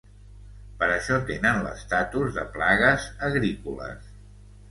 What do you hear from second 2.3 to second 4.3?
de plagues agrícoles.